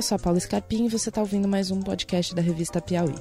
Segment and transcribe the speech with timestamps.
[0.00, 3.14] Eu sou a Paula Scarpim e você está ouvindo mais um podcast da revista Piauí.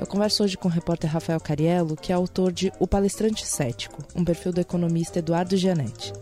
[0.00, 4.00] Eu converso hoje com o repórter Rafael Cariello, que é autor de O Palestrante Cético,
[4.14, 6.12] um perfil do economista Eduardo Gianetti.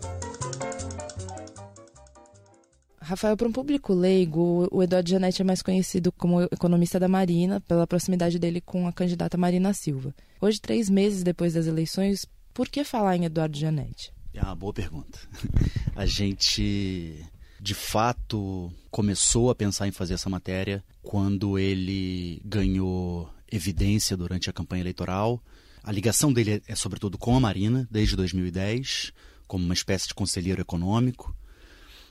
[2.99, 7.61] Rafael, para um público leigo, o Eduardo Gianetti é mais conhecido como economista da Marina,
[7.61, 10.11] pela proximidade dele com a candidata Marina Silva.
[10.41, 14.11] Hoje, três meses depois das eleições, por que falar em Eduardo Gianetti?
[14.33, 15.19] É uma boa pergunta.
[15.95, 17.23] A gente,
[17.61, 24.53] de fato, começou a pensar em fazer essa matéria quando ele ganhou evidência durante a
[24.53, 25.41] campanha eleitoral.
[25.83, 29.11] A ligação dele é, sobretudo, com a Marina, desde 2010,
[29.47, 31.35] como uma espécie de conselheiro econômico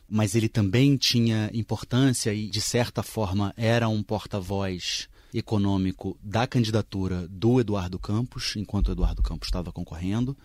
[0.08, 7.28] mas ele também tinha importância e, de certa forma, era um porta-voz econômico da candidatura
[7.28, 10.36] do Eduardo Campos, enquanto Eduardo Campos estava concorrendo.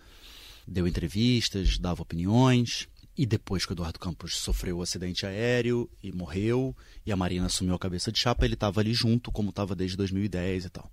[0.68, 2.86] Deu entrevistas, dava opiniões.
[3.16, 6.74] E depois que o Eduardo Campos sofreu o um acidente aéreo e morreu,
[7.06, 9.96] e a Marina assumiu a cabeça de chapa, ele estava ali junto, como estava desde
[9.96, 10.90] 2010 e tal.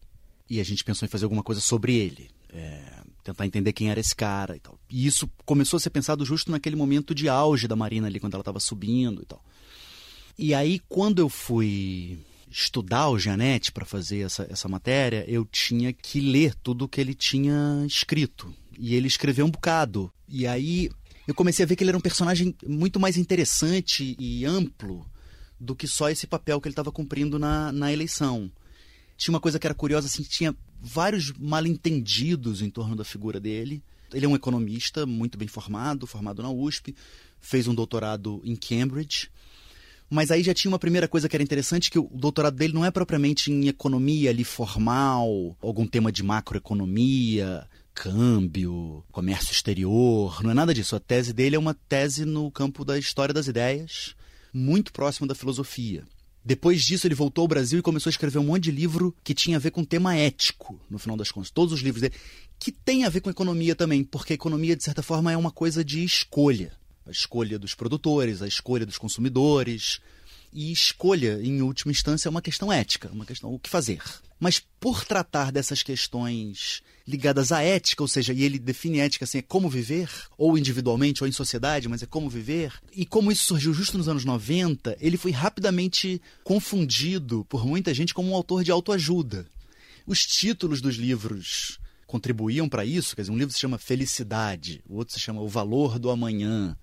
[0.47, 2.29] E a gente pensou em fazer alguma coisa sobre ele.
[2.53, 4.77] É, tentar entender quem era esse cara e tal.
[4.89, 8.33] E isso começou a ser pensado justo naquele momento de auge da Marina ali, quando
[8.33, 9.43] ela estava subindo e tal.
[10.37, 15.93] E aí, quando eu fui estudar o Janete para fazer essa, essa matéria, eu tinha
[15.93, 18.53] que ler tudo o que ele tinha escrito.
[18.77, 20.11] E ele escreveu um bocado.
[20.27, 20.89] E aí
[21.31, 25.09] eu comecei a ver que ele era um personagem muito mais interessante e amplo
[25.57, 28.51] do que só esse papel que ele estava cumprindo na, na eleição.
[29.15, 33.81] Tinha uma coisa que era curiosa, assim, tinha vários mal-entendidos em torno da figura dele.
[34.13, 36.93] Ele é um economista muito bem formado, formado na USP,
[37.39, 39.29] fez um doutorado em Cambridge.
[40.09, 42.83] Mas aí já tinha uma primeira coisa que era interessante, que o doutorado dele não
[42.83, 50.53] é propriamente em economia ali formal, algum tema de macroeconomia, câmbio, comércio exterior, não é
[50.53, 50.95] nada disso.
[50.95, 54.15] A tese dele é uma tese no campo da história das ideias,
[54.53, 56.03] muito próximo da filosofia.
[56.43, 59.33] Depois disso, ele voltou ao Brasil e começou a escrever um monte de livro que
[59.33, 61.51] tinha a ver com tema ético, no final das contas.
[61.51, 62.15] Todos os livros dele.
[62.59, 65.51] Que tem a ver com economia também, porque a economia, de certa forma, é uma
[65.51, 66.73] coisa de escolha.
[67.05, 69.99] A escolha dos produtores, a escolha dos consumidores,
[70.53, 74.01] e escolha, em última instância, é uma questão ética, uma questão o que fazer.
[74.39, 79.37] Mas por tratar dessas questões ligadas à ética, ou seja, e ele define ética assim,
[79.37, 83.45] é como viver, ou individualmente, ou em sociedade, mas é como viver, e como isso
[83.45, 88.63] surgiu justo nos anos 90, ele foi rapidamente confundido por muita gente como um autor
[88.63, 89.45] de autoajuda.
[90.07, 94.97] Os títulos dos livros contribuíam para isso, quer dizer, um livro se chama Felicidade, o
[94.97, 96.75] outro se chama O Valor do Amanhã.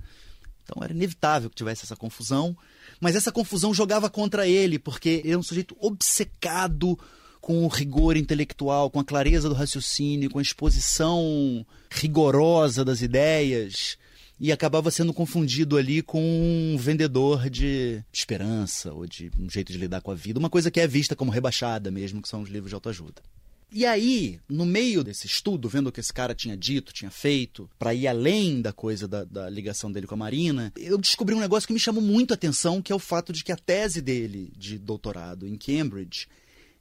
[0.62, 2.56] Então era inevitável que tivesse essa confusão,
[3.00, 6.98] mas essa confusão jogava contra ele, porque ele é um sujeito obcecado
[7.40, 13.96] com o rigor intelectual, com a clareza do raciocínio, com a exposição rigorosa das ideias,
[14.40, 19.78] e acabava sendo confundido ali com um vendedor de esperança ou de um jeito de
[19.78, 22.50] lidar com a vida, uma coisa que é vista como rebaixada mesmo, que são os
[22.50, 23.22] livros de autoajuda.
[23.70, 27.68] E aí, no meio desse estudo, vendo o que esse cara tinha dito, tinha feito,
[27.78, 31.40] para ir além da coisa da, da, ligação dele com a Marina, eu descobri um
[31.40, 34.00] negócio que me chamou muito a atenção, que é o fato de que a tese
[34.00, 36.26] dele de doutorado em Cambridge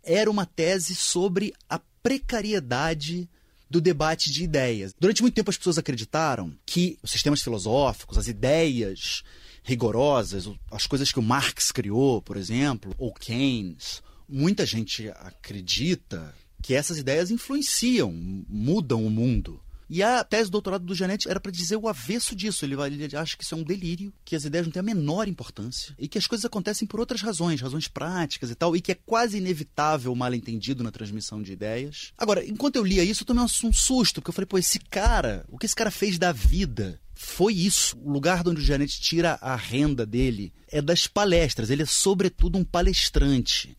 [0.02, 3.30] era uma tese sobre a precariedade
[3.70, 4.94] do debate de ideias.
[4.98, 9.24] Durante muito tempo as pessoas acreditaram que os sistemas filosóficos, as ideias
[9.62, 16.74] rigorosas, as coisas que o Marx criou, por exemplo, ou Keynes, muita gente acredita que
[16.74, 19.62] essas ideias influenciam, mudam o mundo.
[19.90, 22.66] E a tese do doutorado do Janete era para dizer o avesso disso.
[22.66, 25.28] Ele, ele acha que isso é um delírio, que as ideias não têm a menor
[25.28, 28.92] importância e que as coisas acontecem por outras razões, razões práticas e tal, e que
[28.92, 32.12] é quase inevitável o mal-entendido na transmissão de ideias.
[32.18, 35.46] Agora, enquanto eu lia isso, eu tomei um susto, porque eu falei, pô, esse cara,
[35.48, 37.98] o que esse cara fez da vida foi isso.
[38.04, 41.70] O lugar onde o Janete tira a renda dele é das palestras.
[41.70, 43.78] Ele é, sobretudo, um palestrante.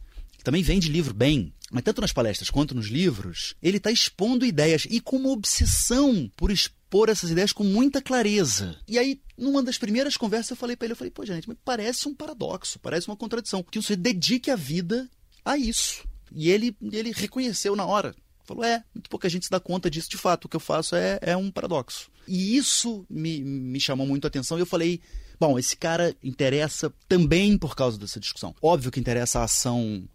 [0.49, 4.87] Também vende livro bem, mas tanto nas palestras quanto nos livros, ele está expondo ideias
[4.89, 8.75] e com uma obsessão por expor essas ideias com muita clareza.
[8.89, 12.09] E aí, numa das primeiras conversas, eu falei para ele, eu falei, pô, gente, parece
[12.09, 15.07] um paradoxo, parece uma contradição, que você dedique a vida
[15.45, 16.09] a isso.
[16.33, 18.15] E ele, ele reconheceu na hora.
[18.43, 20.97] Falou, é, muito pouca gente se dá conta disso, de fato, o que eu faço
[20.97, 22.11] é, é um paradoxo.
[22.27, 24.99] E isso me, me chamou muito a atenção e eu falei,
[25.39, 28.55] bom, esse cara interessa também por causa dessa discussão.
[28.63, 30.09] Óbvio que interessa a ação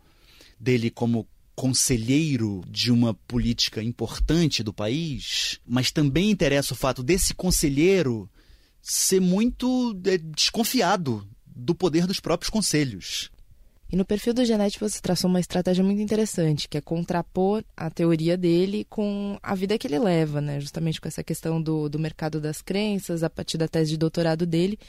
[0.64, 7.34] dele como conselheiro de uma política importante do país, mas também interessa o fato desse
[7.34, 8.30] conselheiro
[8.82, 13.30] ser muito é, desconfiado do poder dos próprios conselhos.
[13.92, 17.92] E no perfil do Genete você traçou uma estratégia muito interessante, que é contrapor a
[17.92, 20.60] teoria dele com a vida que ele leva, né?
[20.60, 24.48] Justamente com essa questão do, do mercado das crenças, a partir da tese de doutorado
[24.48, 24.80] dele.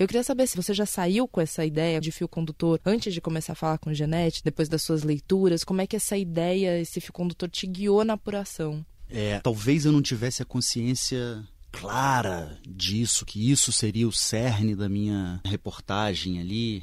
[0.00, 3.20] Eu queria saber se você já saiu com essa ideia de fio condutor antes de
[3.20, 7.02] começar a falar com Janete, depois das suas leituras, como é que essa ideia, esse
[7.02, 8.82] fio condutor te guiou na apuração?
[9.10, 14.88] É, talvez eu não tivesse a consciência clara disso, que isso seria o cerne da
[14.88, 16.82] minha reportagem ali.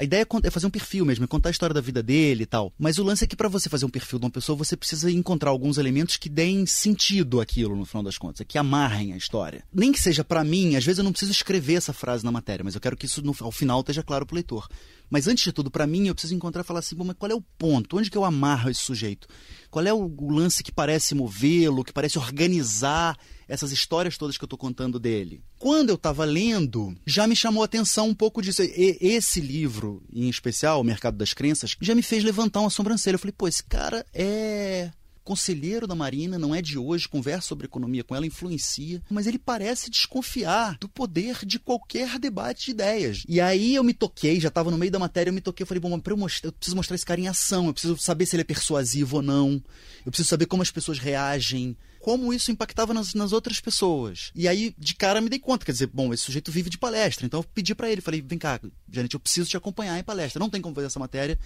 [0.00, 2.44] A ideia é, é fazer um perfil mesmo, é contar a história da vida dele
[2.44, 2.72] e tal.
[2.78, 5.10] Mas o lance é que para você fazer um perfil de uma pessoa, você precisa
[5.10, 9.62] encontrar alguns elementos que deem sentido àquilo, no final das contas, que amarrem a história.
[9.70, 12.64] Nem que seja para mim, às vezes eu não preciso escrever essa frase na matéria,
[12.64, 14.70] mas eu quero que isso no, ao final esteja claro pro leitor.
[15.10, 17.30] Mas antes de tudo, para mim, eu preciso encontrar e falar assim, bom, mas qual
[17.30, 17.98] é o ponto?
[17.98, 19.28] Onde que eu amarro esse sujeito?
[19.70, 23.18] Qual é o, o lance que parece movê-lo, que parece organizar
[23.50, 25.42] essas histórias todas que eu estou contando dele?
[25.58, 28.62] Quando eu estava lendo, já me chamou a atenção um pouco disso.
[28.62, 33.16] E, esse livro, em especial, O Mercado das Crenças, já me fez levantar uma sobrancelha.
[33.16, 34.90] Eu falei, pô, esse cara é
[35.24, 39.38] conselheiro da Marina, não é de hoje, conversa sobre economia com ela, influencia, mas ele
[39.38, 43.24] parece desconfiar do poder de qualquer debate de ideias.
[43.28, 45.66] E aí eu me toquei, já estava no meio da matéria, eu me toquei, eu
[45.66, 48.26] falei, bom, mas eu, mostrar, eu preciso mostrar esse cara em ação, eu preciso saber
[48.26, 49.62] se ele é persuasivo ou não,
[50.04, 54.32] eu preciso saber como as pessoas reagem, como isso impactava nas, nas outras pessoas.
[54.34, 57.26] E aí, de cara, me dei conta, quer dizer, bom, esse sujeito vive de palestra,
[57.26, 58.58] então eu pedi para ele, falei, vem cá,
[58.90, 61.38] gente, eu preciso te acompanhar em palestra, não tem como fazer essa matéria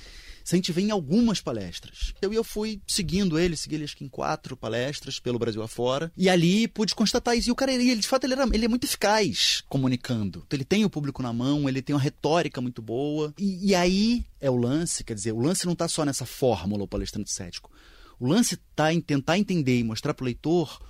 [0.44, 2.14] se a gente vê em algumas palestras.
[2.22, 6.28] Eu, eu fui seguindo ele, segui acho que em quatro palestras pelo Brasil afora, e
[6.28, 7.48] ali pude constatar isso.
[7.48, 10.46] E o cara, ele, de fato, ele, era, ele é muito eficaz comunicando.
[10.50, 13.34] Ele tem o público na mão, ele tem uma retórica muito boa.
[13.38, 16.84] E, e aí é o lance, quer dizer, o lance não está só nessa fórmula,
[16.84, 17.70] o palestrante cético.
[18.18, 20.80] O lance está em tentar entender e mostrar para o leitor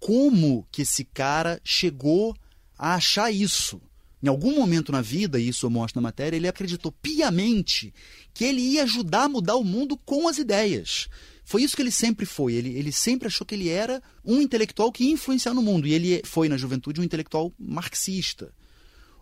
[0.00, 2.36] como que esse cara chegou
[2.76, 3.80] a achar isso.
[4.22, 7.92] Em algum momento na vida, e isso eu mostro na matéria, ele acreditou piamente
[8.32, 11.08] que ele ia ajudar a mudar o mundo com as ideias.
[11.44, 12.54] Foi isso que ele sempre foi.
[12.54, 15.86] Ele, ele sempre achou que ele era um intelectual que ia influenciar no mundo.
[15.86, 18.52] E ele foi, na juventude, um intelectual marxista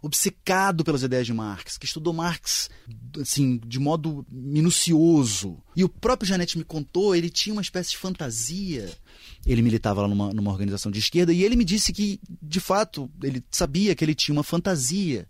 [0.02, 2.68] obcecado pelas ideias de Marx, que estudou Marx
[3.20, 5.62] assim de modo minucioso.
[5.76, 8.90] E o próprio Janete me contou, ele tinha uma espécie de fantasia.
[9.46, 13.08] Ele militava lá numa, numa organização de esquerda e ele me disse que, de fato,
[13.22, 15.28] ele sabia que ele tinha uma fantasia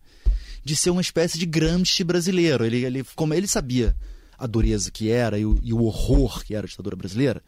[0.65, 2.65] de ser uma espécie de Gramsci brasileiro.
[2.65, 3.95] Ele, ele, como ele sabia
[4.43, 7.43] a dureza que era e o, e o horror que era a ditadura brasileira,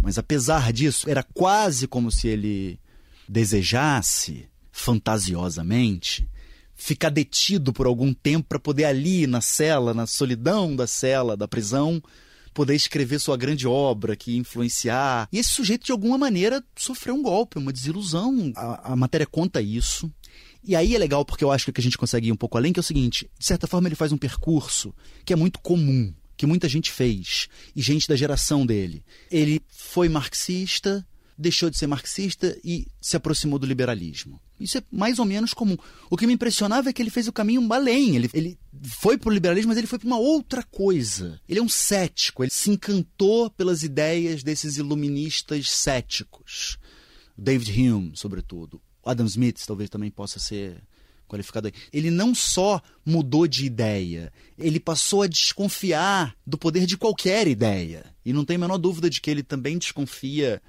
[0.00, 2.78] mas apesar disso, era quase como se ele
[3.28, 6.28] desejasse fantasiosamente
[6.74, 11.46] ficar detido por algum tempo para poder ali na cela, na solidão da cela, da
[11.46, 12.02] prisão,
[12.52, 15.28] poder escrever sua grande obra, que influenciar.
[15.32, 18.52] E esse sujeito, de alguma maneira, sofreu um golpe, uma desilusão.
[18.56, 20.12] A, a matéria conta isso.
[20.64, 22.72] E aí é legal porque eu acho que a gente consegue ir um pouco além,
[22.72, 24.94] que é o seguinte: de certa forma, ele faz um percurso
[25.24, 29.04] que é muito comum, que muita gente fez, e gente da geração dele.
[29.30, 31.06] Ele foi marxista,
[31.36, 34.40] deixou de ser marxista e se aproximou do liberalismo.
[34.58, 35.76] Isso é mais ou menos comum.
[36.08, 38.14] O que me impressionava é que ele fez o caminho além.
[38.14, 41.40] Ele, ele foi para o liberalismo, mas ele foi para uma outra coisa.
[41.48, 42.44] Ele é um cético.
[42.44, 46.78] Ele se encantou pelas ideias desses iluministas céticos.
[47.36, 48.80] David Hume, sobretudo.
[49.04, 50.82] Adam Smith talvez também possa ser
[51.32, 51.72] qualificado aí.
[51.92, 58.04] Ele não só mudou de ideia, ele passou a desconfiar do poder de qualquer ideia.
[58.24, 60.60] E não tem a menor dúvida de que ele também desconfia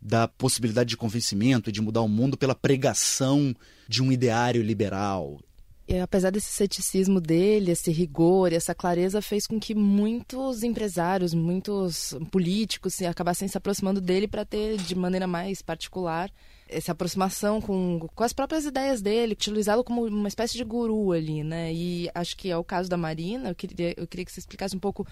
[0.00, 3.54] da possibilidade de convencimento e de mudar o mundo pela pregação
[3.88, 5.38] de um ideário liberal.
[5.86, 12.16] E, apesar desse ceticismo dele, esse rigor, essa clareza fez com que muitos empresários, muitos
[12.30, 16.30] políticos se acabassem se aproximando dele para ter de maneira mais particular
[16.72, 21.42] essa aproximação com, com as próprias ideias dele, utilizá-lo como uma espécie de guru ali,
[21.42, 21.72] né?
[21.72, 23.50] E acho que é o caso da Marina.
[23.50, 25.06] Eu queria, eu queria que você explicasse um pouco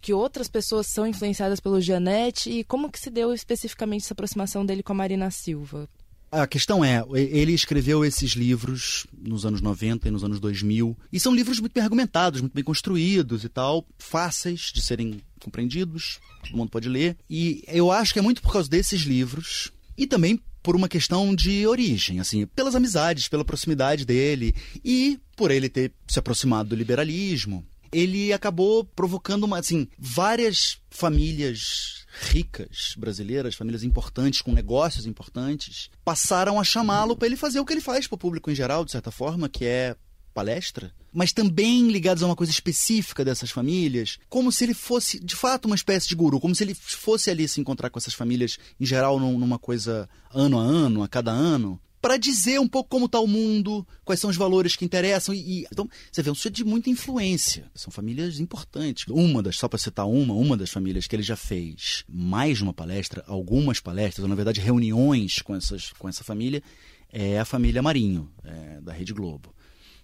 [0.00, 4.66] que outras pessoas são influenciadas pelo Gianetti e como que se deu especificamente essa aproximação
[4.66, 5.88] dele com a Marina Silva?
[6.32, 11.20] A questão é, ele escreveu esses livros nos anos 90 e nos anos 2000, e
[11.20, 16.56] são livros muito bem argumentados, muito bem construídos e tal, fáceis de serem compreendidos, todo
[16.56, 17.18] mundo pode ler.
[17.28, 21.34] E eu acho que é muito por causa desses livros e também por uma questão
[21.34, 24.54] de origem, assim, pelas amizades, pela proximidade dele
[24.84, 27.66] e por ele ter se aproximado do liberalismo.
[27.92, 36.58] Ele acabou provocando uma, assim, várias famílias ricas brasileiras, famílias importantes com negócios importantes, passaram
[36.58, 38.92] a chamá-lo para ele fazer o que ele faz para o público em geral, de
[38.92, 39.96] certa forma, que é
[40.32, 45.36] palestra, mas também ligados a uma coisa específica dessas famílias, como se ele fosse de
[45.36, 48.58] fato uma espécie de guru, como se ele fosse ali se encontrar com essas famílias
[48.80, 53.06] em geral numa coisa ano a ano, a cada ano, para dizer um pouco como
[53.06, 55.32] está o mundo, quais são os valores que interessam.
[55.32, 57.70] E, e, então, você vê um sujeito de muita influência.
[57.76, 59.06] São famílias importantes.
[59.08, 62.64] Uma das, só para citar uma, uma das famílias que ele já fez mais de
[62.64, 66.60] uma palestra, algumas palestras, ou na verdade reuniões com, essas, com essa família,
[67.08, 69.54] é a família Marinho, é, da Rede Globo.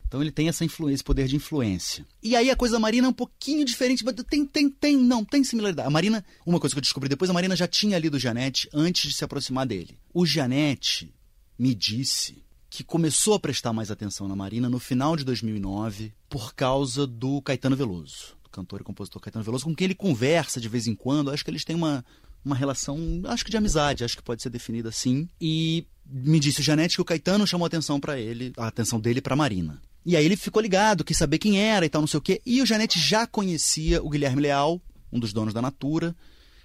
[0.09, 2.05] Então ele tem essa influência, esse poder de influência.
[2.23, 5.45] E aí a coisa da Marina é um pouquinho diferente, tem, tem, tem, não, tem
[5.45, 5.87] similaridade.
[5.87, 8.69] A Marina, uma coisa que eu descobri depois, a Marina já tinha lido o Janete
[8.73, 9.99] antes de se aproximar dele.
[10.13, 11.15] O Janete
[11.59, 16.55] me disse que começou a prestar mais atenção na Marina no final de 2009 por
[16.55, 20.69] causa do Caetano Veloso, do cantor e compositor Caetano Veloso, com quem ele conversa de
[20.71, 21.31] vez em quando.
[21.31, 22.03] Acho que eles têm uma,
[22.43, 25.29] uma relação, acho que de amizade, acho que pode ser definida assim.
[25.39, 28.99] E me disse o Janete que o Caetano chamou a atenção para ele, a atenção
[28.99, 29.81] dele para Marina.
[30.05, 32.41] E aí ele ficou ligado, quis saber quem era e tal, não sei o quê.
[32.45, 34.81] E o Janete já conhecia o Guilherme Leal,
[35.13, 36.17] um dos donos da Natura,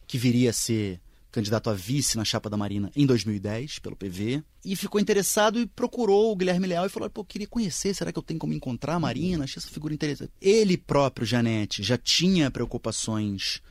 [0.08, 1.02] que viria a ser
[1.34, 5.66] candidato a vice na chapa da Marina em 2010, pelo PV, e ficou interessado e
[5.66, 8.96] procurou o Guilherme Leal e falou: pô, queria conhecer, será que eu tenho como encontrar
[8.96, 9.44] a Marina?
[9.44, 10.32] Achei essa figura interessante.
[10.40, 13.62] Ele próprio, Janete, já tinha preocupações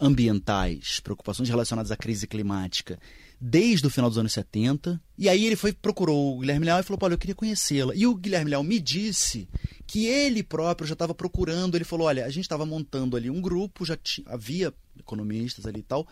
[0.00, 2.98] ambientais, preocupações relacionadas à crise climática
[3.40, 5.00] desde o final dos anos 70.
[5.18, 7.94] E aí ele foi procurou o Guilherme Leal e falou: "Olha, eu queria conhecê-la".
[7.94, 9.48] E o Guilherme Leal me disse
[9.86, 13.40] que ele próprio já estava procurando, ele falou: "Olha, a gente estava montando ali um
[13.40, 16.06] grupo, já tinha, havia economistas ali e tal,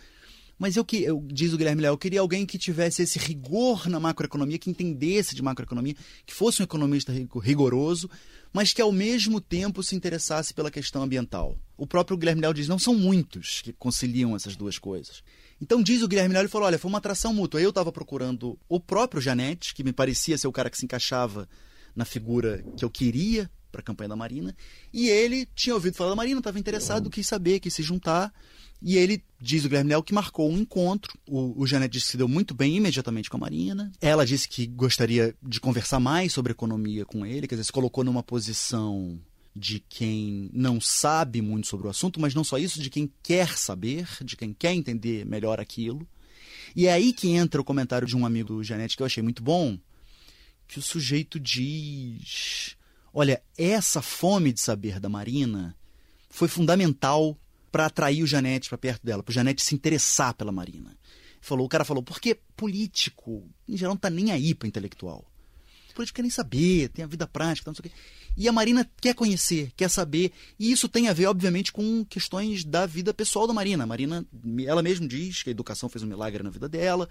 [0.62, 3.88] mas eu que eu, diz o Guilherme Leal, eu queria alguém que tivesse esse rigor
[3.88, 8.09] na macroeconomia, que entendesse de macroeconomia, que fosse um economista rigoroso,
[8.52, 11.59] mas que ao mesmo tempo se interessasse pela questão ambiental.
[11.76, 15.25] O próprio Guilherme Leal diz: não são muitos que conciliam essas duas coisas.
[15.61, 17.61] Então diz o Guilherme Leal, ele falou: olha, foi uma atração mútua.
[17.61, 21.49] Eu estava procurando o próprio Janete, que me parecia ser o cara que se encaixava
[21.92, 24.55] na figura que eu queria para a campanha da Marina,
[24.93, 28.33] e ele tinha ouvido falar da Marina, estava interessado, quis saber, quis se juntar.
[28.85, 31.17] E ele diz o Guilherme Leal que marcou um encontro.
[31.29, 33.93] O, o Janete disse que se deu muito bem imediatamente com a Marina.
[34.00, 38.02] Ela disse que gostaria de conversar mais sobre economia com ele, quer dizer, se colocou
[38.02, 39.21] numa posição
[39.55, 43.57] de quem não sabe muito sobre o assunto, mas não só isso, de quem quer
[43.57, 46.07] saber, de quem quer entender melhor aquilo.
[46.75, 49.23] E é aí que entra o comentário de um amigo do Janete que eu achei
[49.23, 49.79] muito bom,
[50.67, 52.76] que o sujeito diz:
[53.12, 55.76] Olha, essa fome de saber da Marina
[56.31, 57.38] foi fundamental
[57.71, 60.97] para atrair o Janete para perto dela, para o Janete se interessar pela Marina.
[61.40, 65.31] Falou, o cara falou, porque político, em geral, não tá nem aí para intelectual.
[65.95, 67.97] político quer nem saber, tem a vida prática, não sei o quê.
[68.35, 72.64] E a Marina quer conhecer, quer saber, e isso tem a ver, obviamente, com questões
[72.64, 73.85] da vida pessoal da Marina.
[73.85, 74.26] A Marina,
[74.66, 77.09] ela mesma diz que a educação fez um milagre na vida dela,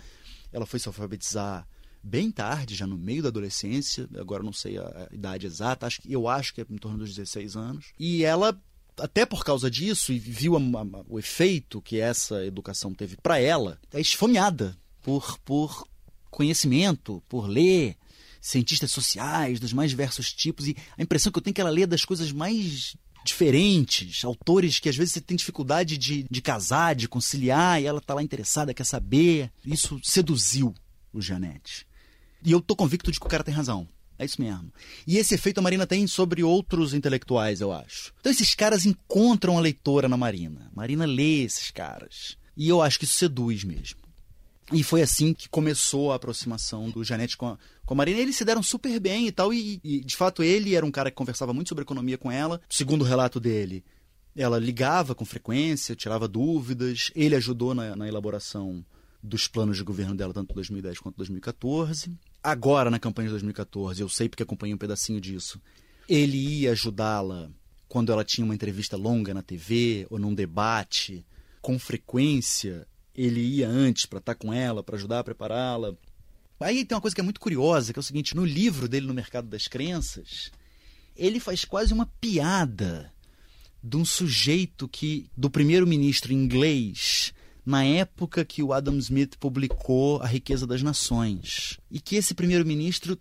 [0.51, 1.67] ela foi se alfabetizar
[2.03, 6.11] bem tarde, já no meio da adolescência, agora não sei a, idade exata, acho que,
[6.11, 7.93] eu acho que é em torno dos 16 anos.
[7.99, 8.59] E ela,
[8.97, 13.39] até por causa disso, e viu a, a, o efeito que essa educação teve para
[13.39, 15.87] ela, é esfomeada por, por
[16.29, 17.95] conhecimento, por ler,
[18.41, 21.69] cientistas sociais dos mais diversos tipos e a impressão que eu tenho é que ela
[21.69, 26.95] lê das coisas mais diferentes, autores que às vezes você tem dificuldade de, de casar,
[26.95, 29.51] de conciliar, e ela está lá interessada, quer saber.
[29.63, 30.73] Isso seduziu
[31.13, 31.85] o Janete.
[32.43, 33.87] E eu tô convicto de que o cara tem razão.
[34.17, 34.71] É isso mesmo.
[35.07, 38.13] E esse efeito a Marina tem sobre outros intelectuais, eu acho.
[38.19, 40.71] Então esses caras encontram a leitora na Marina.
[40.75, 42.37] Marina lê esses caras.
[42.55, 43.99] E eu acho que isso seduz mesmo.
[44.71, 48.19] E foi assim que começou a aproximação do Janete com a, com a Marina.
[48.19, 49.53] Eles se deram super bem e tal.
[49.53, 52.61] E, e, de fato, ele era um cara que conversava muito sobre economia com ela.
[52.69, 53.83] Segundo o relato dele,
[54.35, 57.11] ela ligava com frequência, tirava dúvidas.
[57.15, 58.85] Ele ajudou na, na elaboração
[59.21, 62.11] dos planos de governo dela, tanto 2010 quanto 2014.
[62.43, 65.61] Agora, na campanha de 2014, eu sei porque acompanhei um pedacinho disso,
[66.09, 67.49] ele ia ajudá-la
[67.87, 71.25] quando ela tinha uma entrevista longa na TV ou num debate.
[71.61, 75.93] Com frequência, ele ia antes para estar com ela, para ajudar a prepará-la.
[76.59, 79.07] Aí tem uma coisa que é muito curiosa, que é o seguinte, no livro dele
[79.07, 80.51] no Mercado das Crenças,
[81.15, 83.11] ele faz quase uma piada
[83.83, 87.33] de um sujeito que do primeiro-ministro inglês
[87.65, 91.77] na época que o Adam Smith publicou A Riqueza das Nações.
[91.89, 93.17] E que esse primeiro-ministro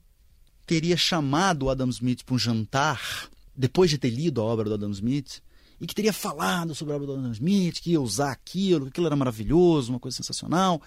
[0.66, 4.75] teria chamado o Adam Smith para um jantar, depois de ter lido a obra do
[4.75, 5.42] Adam Smith,
[5.80, 8.90] e que teria falado sobre a obra do Adam Smith, que ia usar aquilo, que
[8.90, 10.80] aquilo era maravilhoso, uma coisa sensacional,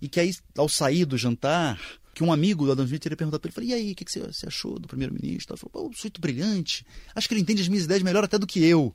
[0.00, 1.78] e que aí, ao sair do jantar,
[2.14, 4.18] que um amigo do Adam Smith teria perguntado para ele, e aí, o que, que
[4.18, 5.54] você achou do primeiro-ministro?
[5.54, 8.46] Ele falou, pô, sujeito brilhante, acho que ele entende as minhas ideias melhor até do
[8.46, 8.94] que eu.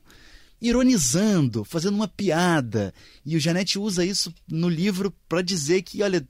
[0.60, 2.94] Ironizando, fazendo uma piada.
[3.24, 6.26] E o Janete usa isso no livro para dizer que, olha,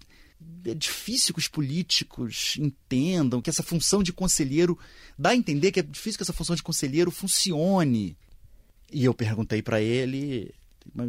[0.65, 4.79] é difícil que os políticos entendam que essa função de conselheiro
[5.19, 8.17] dá a entender que é difícil que essa função de conselheiro funcione.
[8.93, 10.53] E eu perguntei para ele,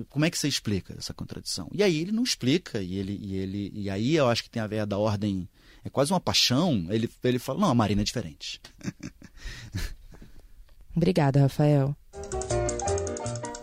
[0.09, 1.69] como é que você explica essa contradição?
[1.71, 4.61] E aí ele não explica, e ele e ele e aí eu acho que tem
[4.61, 5.47] a ver da ordem,
[5.83, 6.87] é quase uma paixão.
[6.89, 8.61] Ele ele fala: "Não, a Marina é diferente".
[10.95, 11.95] Obrigada, Rafael.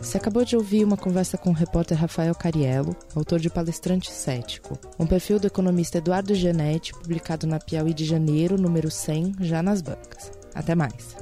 [0.05, 4.79] Você acabou de ouvir uma conversa com o repórter Rafael Cariello, autor de Palestrante Cético,
[4.99, 9.81] um perfil do economista Eduardo Genetti, publicado na Piauí de Janeiro, número 100, já nas
[9.81, 10.31] bancas.
[10.55, 11.17] Até mais.